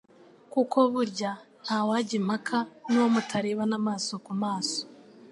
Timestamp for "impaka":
2.21-2.57